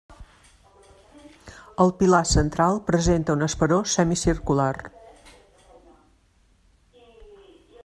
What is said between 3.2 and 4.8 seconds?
un esperó semicircular.